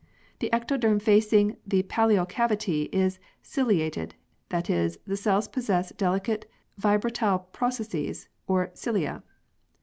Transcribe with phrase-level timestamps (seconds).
[0.39, 4.13] The ectoderm facing the pallial cavity is ciliated,
[4.49, 9.21] that is, the cells possess delicate vibratile processes or" cilia."